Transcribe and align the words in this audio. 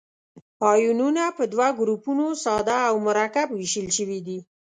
آیونونه 0.71 1.23
په 1.37 1.43
دوه 1.53 1.67
ګروپو 1.79 2.11
ساده 2.43 2.77
او 2.89 2.95
مرکب 3.07 3.47
ویشل 3.51 3.87
شوي 3.97 4.19
دي. 4.27 4.39